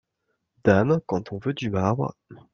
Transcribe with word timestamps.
Dame, 0.63 0.99
quand 1.05 1.31
on 1.31 1.37
veut 1.37 1.53
du 1.53 1.69
marbre… 1.69 2.15